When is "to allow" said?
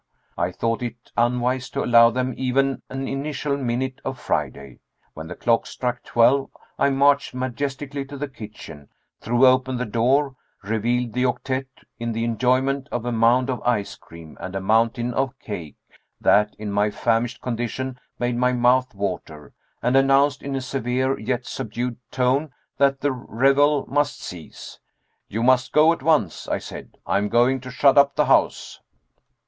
1.69-2.09